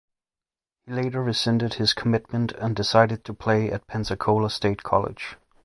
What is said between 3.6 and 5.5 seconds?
at Pensacola State College.